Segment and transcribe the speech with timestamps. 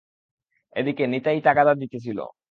[0.75, 2.19] এদিকে নিতাই তাগাদা দিতেছিল।